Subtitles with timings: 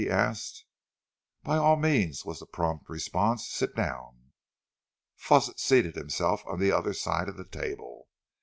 [0.03, 0.65] he asked.
[1.43, 3.47] "By all means," was the prompt response.
[3.47, 4.31] "Sit down."
[5.15, 8.07] Fawsitt seated himself on the other side of the table.